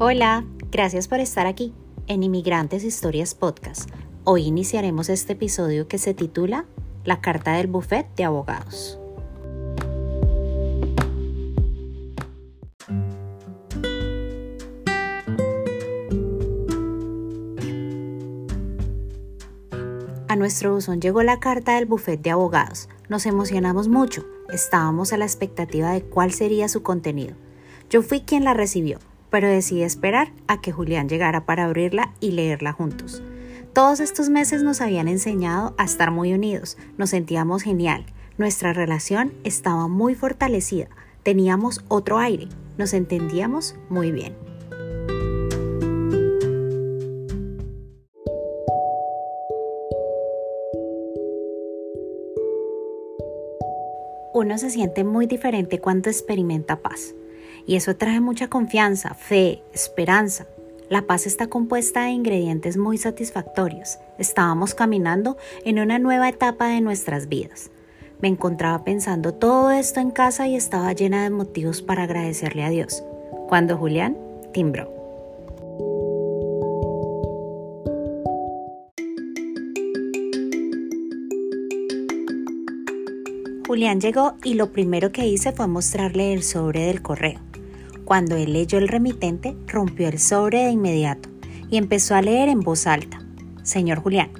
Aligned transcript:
Hola, 0.00 0.44
gracias 0.72 1.06
por 1.06 1.20
estar 1.20 1.46
aquí 1.46 1.72
en 2.08 2.24
Inmigrantes 2.24 2.82
Historias 2.82 3.36
Podcast. 3.36 3.88
Hoy 4.24 4.42
iniciaremos 4.42 5.08
este 5.08 5.34
episodio 5.34 5.86
que 5.86 5.98
se 5.98 6.14
titula 6.14 6.66
La 7.04 7.20
Carta 7.20 7.52
del 7.52 7.68
Buffet 7.68 8.04
de 8.16 8.24
Abogados. 8.24 8.98
A 20.26 20.34
nuestro 20.34 20.74
buzón 20.74 21.00
llegó 21.00 21.22
la 21.22 21.38
carta 21.38 21.76
del 21.76 21.86
buffet 21.86 22.20
de 22.20 22.32
abogados. 22.32 22.88
Nos 23.08 23.26
emocionamos 23.26 23.86
mucho. 23.86 24.24
Estábamos 24.52 25.12
a 25.12 25.18
la 25.18 25.24
expectativa 25.24 25.92
de 25.92 26.02
cuál 26.02 26.32
sería 26.32 26.68
su 26.68 26.82
contenido. 26.82 27.36
Yo 27.90 28.02
fui 28.02 28.22
quien 28.22 28.42
la 28.42 28.54
recibió, 28.54 28.98
pero 29.34 29.48
decidí 29.48 29.82
esperar 29.82 30.30
a 30.46 30.60
que 30.60 30.70
Julián 30.70 31.08
llegara 31.08 31.44
para 31.44 31.64
abrirla 31.64 32.14
y 32.20 32.30
leerla 32.30 32.70
juntos. 32.70 33.20
Todos 33.72 33.98
estos 33.98 34.28
meses 34.28 34.62
nos 34.62 34.80
habían 34.80 35.08
enseñado 35.08 35.74
a 35.76 35.82
estar 35.82 36.12
muy 36.12 36.32
unidos, 36.32 36.78
nos 36.98 37.10
sentíamos 37.10 37.64
genial, 37.64 38.06
nuestra 38.38 38.72
relación 38.72 39.32
estaba 39.42 39.88
muy 39.88 40.14
fortalecida, 40.14 40.86
teníamos 41.24 41.84
otro 41.88 42.18
aire, 42.18 42.46
nos 42.78 42.94
entendíamos 42.94 43.74
muy 43.88 44.12
bien. 44.12 44.36
uno 54.32 54.58
se 54.58 54.68
siente 54.68 55.04
muy 55.04 55.26
diferente 55.26 55.80
cuando 55.80 56.10
experimenta 56.10 56.80
paz. 56.80 57.14
Y 57.66 57.76
eso 57.76 57.96
trae 57.96 58.20
mucha 58.20 58.48
confianza, 58.48 59.14
fe, 59.14 59.62
esperanza. 59.72 60.46
La 60.90 61.02
paz 61.02 61.26
está 61.26 61.46
compuesta 61.46 62.04
de 62.04 62.10
ingredientes 62.10 62.76
muy 62.76 62.98
satisfactorios. 62.98 63.98
Estábamos 64.18 64.74
caminando 64.74 65.38
en 65.64 65.78
una 65.78 65.98
nueva 65.98 66.28
etapa 66.28 66.68
de 66.68 66.80
nuestras 66.82 67.28
vidas. 67.28 67.70
Me 68.20 68.28
encontraba 68.28 68.84
pensando 68.84 69.32
todo 69.32 69.70
esto 69.70 70.00
en 70.00 70.10
casa 70.10 70.46
y 70.46 70.56
estaba 70.56 70.92
llena 70.92 71.24
de 71.24 71.30
motivos 71.30 71.82
para 71.82 72.04
agradecerle 72.04 72.64
a 72.64 72.70
Dios. 72.70 73.02
Cuando 73.48 73.76
Julián 73.76 74.16
timbró. 74.52 74.92
Julián 83.66 84.00
llegó 84.00 84.34
y 84.44 84.54
lo 84.54 84.70
primero 84.70 85.10
que 85.10 85.26
hice 85.26 85.50
fue 85.52 85.66
mostrarle 85.66 86.32
el 86.32 86.42
sobre 86.42 86.86
del 86.86 87.02
correo. 87.02 87.40
Cuando 88.04 88.36
él 88.36 88.52
leyó 88.52 88.78
el 88.78 88.88
remitente, 88.88 89.56
rompió 89.66 90.08
el 90.08 90.18
sobre 90.18 90.64
de 90.64 90.70
inmediato 90.70 91.30
y 91.70 91.78
empezó 91.78 92.14
a 92.14 92.22
leer 92.22 92.48
en 92.48 92.60
voz 92.60 92.86
alta. 92.86 93.20
Señor 93.62 94.00
Julián, 94.00 94.30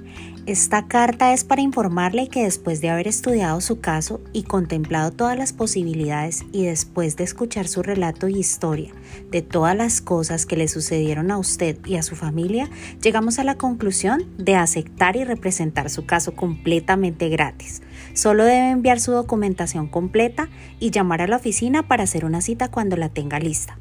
esta 0.47 0.87
carta 0.87 1.33
es 1.33 1.43
para 1.43 1.63
informarle 1.63 2.27
que 2.27 2.43
después 2.43 2.79
de 2.79 2.91
haber 2.91 3.07
estudiado 3.07 3.59
su 3.61 3.79
caso 3.79 4.21
y 4.31 4.43
contemplado 4.43 5.09
todas 5.09 5.35
las 5.35 5.53
posibilidades 5.53 6.45
y 6.51 6.65
después 6.65 7.15
de 7.15 7.23
escuchar 7.23 7.67
su 7.67 7.81
relato 7.81 8.27
y 8.27 8.37
historia 8.37 8.93
de 9.31 9.41
todas 9.41 9.75
las 9.75 10.01
cosas 10.01 10.45
que 10.45 10.55
le 10.55 10.67
sucedieron 10.67 11.31
a 11.31 11.39
usted 11.39 11.79
y 11.85 11.95
a 11.95 12.03
su 12.03 12.15
familia, 12.15 12.69
llegamos 13.01 13.39
a 13.39 13.43
la 13.43 13.55
conclusión 13.55 14.23
de 14.37 14.55
aceptar 14.55 15.15
y 15.15 15.23
representar 15.23 15.89
su 15.89 16.05
caso 16.05 16.35
completamente 16.35 17.29
gratis. 17.29 17.81
Solo 18.13 18.45
debe 18.45 18.69
enviar 18.69 18.99
su 18.99 19.13
documentación 19.13 19.87
completa 19.87 20.49
y 20.79 20.91
llamar 20.91 21.23
a 21.23 21.27
la 21.27 21.37
oficina 21.37 21.87
para 21.87 22.03
hacer 22.03 22.23
una 22.23 22.41
cita 22.41 22.69
cuando 22.69 22.97
la 22.97 23.09
tenga 23.09 23.39
lista. 23.39 23.79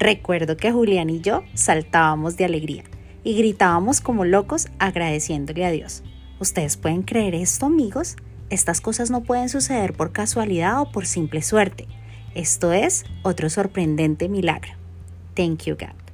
Recuerdo 0.00 0.56
que 0.56 0.72
Julián 0.72 1.08
y 1.08 1.20
yo 1.20 1.44
saltábamos 1.54 2.36
de 2.36 2.46
alegría 2.46 2.82
y 3.24 3.36
gritábamos 3.36 4.00
como 4.00 4.24
locos 4.24 4.68
agradeciéndole 4.78 5.64
a 5.64 5.70
Dios. 5.70 6.02
¿Ustedes 6.38 6.76
pueden 6.76 7.02
creer 7.02 7.34
esto, 7.34 7.66
amigos? 7.66 8.16
Estas 8.50 8.80
cosas 8.80 9.10
no 9.10 9.22
pueden 9.22 9.48
suceder 9.48 9.94
por 9.94 10.12
casualidad 10.12 10.80
o 10.80 10.92
por 10.92 11.06
simple 11.06 11.42
suerte. 11.42 11.88
Esto 12.34 12.72
es 12.72 13.04
otro 13.22 13.48
sorprendente 13.48 14.28
milagro. 14.28 14.72
Thank 15.34 15.64
you, 15.64 15.76
God. 15.76 16.04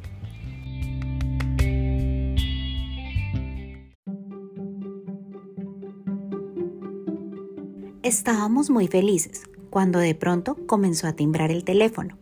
Estábamos 8.02 8.70
muy 8.70 8.88
felices 8.88 9.42
cuando 9.68 9.98
de 9.98 10.14
pronto 10.14 10.56
comenzó 10.66 11.06
a 11.06 11.12
timbrar 11.12 11.50
el 11.50 11.64
teléfono. 11.64 12.18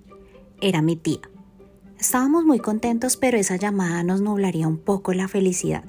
Era 0.61 0.83
mi 0.83 0.97
tía. 0.97 1.21
Estábamos 2.01 2.45
muy 2.45 2.61
contentos, 2.61 3.17
pero 3.17 3.39
esa 3.39 3.57
llamada 3.57 4.05
nos 4.05 4.21
nublaría 4.21 4.69
un 4.69 4.79
poco 4.79 5.13
la 5.15 5.27
felicidad. 5.27 5.83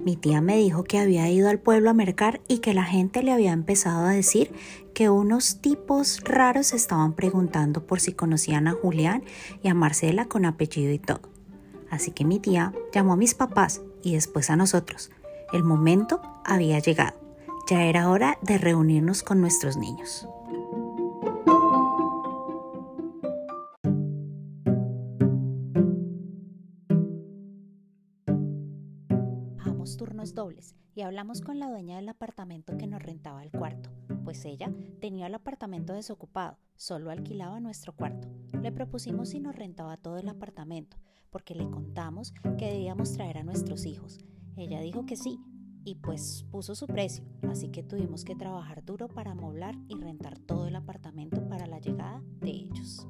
Mi 0.00 0.16
tía 0.16 0.40
me 0.40 0.56
dijo 0.56 0.82
que 0.82 0.98
había 0.98 1.30
ido 1.30 1.48
al 1.48 1.60
pueblo 1.60 1.88
a 1.88 1.94
mercar 1.94 2.40
y 2.48 2.58
que 2.58 2.74
la 2.74 2.82
gente 2.82 3.22
le 3.22 3.30
había 3.30 3.52
empezado 3.52 4.04
a 4.06 4.10
decir 4.10 4.50
que 4.92 5.08
unos 5.08 5.60
tipos 5.60 6.20
raros 6.24 6.72
estaban 6.72 7.12
preguntando 7.12 7.86
por 7.86 8.00
si 8.00 8.12
conocían 8.12 8.66
a 8.66 8.72
Julián 8.72 9.22
y 9.62 9.68
a 9.68 9.74
Marcela 9.74 10.24
con 10.24 10.46
apellido 10.46 10.92
y 10.92 10.98
todo. 10.98 11.20
Así 11.90 12.10
que 12.10 12.24
mi 12.24 12.40
tía 12.40 12.72
llamó 12.92 13.12
a 13.12 13.16
mis 13.16 13.34
papás 13.34 13.82
y 14.02 14.14
después 14.14 14.50
a 14.50 14.56
nosotros. 14.56 15.12
El 15.52 15.62
momento 15.62 16.20
había 16.44 16.80
llegado. 16.80 17.14
Ya 17.68 17.84
era 17.84 18.10
hora 18.10 18.36
de 18.42 18.58
reunirnos 18.58 19.22
con 19.22 19.40
nuestros 19.40 19.76
niños. 19.76 20.26
Turnos 29.96 30.34
dobles 30.34 30.76
y 30.94 31.02
hablamos 31.02 31.40
con 31.40 31.58
la 31.58 31.68
dueña 31.68 31.96
del 31.96 32.08
apartamento 32.08 32.76
que 32.78 32.86
nos 32.86 33.02
rentaba 33.02 33.42
el 33.42 33.50
cuarto, 33.50 33.90
pues 34.24 34.44
ella 34.44 34.72
tenía 35.00 35.26
el 35.26 35.34
apartamento 35.34 35.92
desocupado, 35.92 36.58
solo 36.76 37.10
alquilaba 37.10 37.60
nuestro 37.60 37.94
cuarto. 37.94 38.28
Le 38.62 38.72
propusimos 38.72 39.30
si 39.30 39.40
nos 39.40 39.56
rentaba 39.56 39.96
todo 39.96 40.18
el 40.18 40.28
apartamento, 40.28 40.96
porque 41.30 41.54
le 41.54 41.68
contamos 41.68 42.32
que 42.58 42.72
debíamos 42.72 43.12
traer 43.12 43.38
a 43.38 43.44
nuestros 43.44 43.84
hijos. 43.84 44.18
Ella 44.56 44.80
dijo 44.80 45.04
que 45.04 45.16
sí, 45.16 45.40
y 45.84 45.96
pues 45.96 46.44
puso 46.50 46.74
su 46.74 46.86
precio, 46.86 47.24
así 47.50 47.68
que 47.70 47.82
tuvimos 47.82 48.24
que 48.24 48.36
trabajar 48.36 48.84
duro 48.84 49.08
para 49.08 49.32
amoblar 49.32 49.76
y 49.88 49.96
rentar 49.96 50.38
todo 50.38 50.68
el 50.68 50.76
apartamento 50.76 51.48
para 51.48 51.66
la 51.66 51.80
llegada 51.80 52.22
de 52.40 52.50
ellos. 52.50 53.08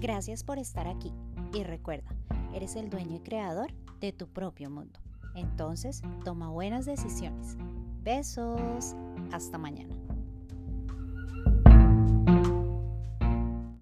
Gracias 0.00 0.44
por 0.44 0.58
estar 0.58 0.88
aquí 0.88 1.12
y 1.52 1.62
recuerda, 1.62 2.08
eres 2.54 2.74
el 2.74 2.88
dueño 2.88 3.16
y 3.16 3.20
creador 3.20 3.74
de 4.00 4.12
tu 4.12 4.28
propio 4.28 4.70
mundo. 4.70 4.98
Entonces, 5.34 6.00
toma 6.24 6.48
buenas 6.48 6.86
decisiones. 6.86 7.56
Besos. 8.02 8.96
Hasta 9.30 9.58
mañana. 9.58 9.99